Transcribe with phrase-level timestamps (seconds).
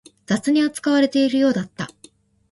[0.25, 1.87] 雑に扱われているようだった